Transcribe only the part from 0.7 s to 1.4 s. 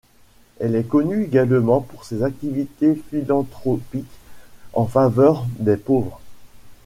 est connue